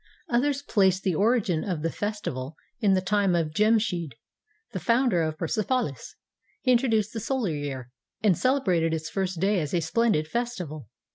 [0.29, 4.13] Others place the origin of the festival in the time of Jemshid,
[4.71, 6.15] the founder of Persepo lis.
[6.63, 7.91] He introduced the solar year,
[8.23, 10.89] and celebrated its first day as a splendid festival.